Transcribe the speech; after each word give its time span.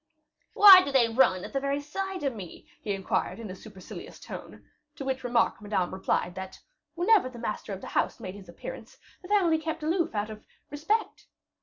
"Why 0.55 0.81
do 0.83 0.91
they 0.91 1.09
run 1.09 1.33
away 1.33 1.43
at 1.45 1.53
the 1.53 1.59
very 1.59 1.79
sight 1.79 2.23
of 2.23 2.33
me?" 2.35 2.65
he 2.81 2.91
inquired, 2.95 3.37
in 3.39 3.51
a 3.51 3.55
supercilious 3.55 4.19
tone; 4.19 4.63
to 4.95 5.05
which 5.05 5.23
remark 5.23 5.61
Madame 5.61 5.93
replied, 5.93 6.33
that, 6.33 6.59
"whenever 6.95 7.29
the 7.29 7.37
master 7.37 7.71
of 7.71 7.81
the 7.81 7.89
house 7.93 8.19
made 8.19 8.33
his 8.33 8.49
appearance, 8.49 8.97
the 9.21 9.27
family 9.27 9.59
kept 9.59 9.83
aloof 9.83 10.15
out 10.15 10.31
of 10.31 10.43
respect." 10.71 11.27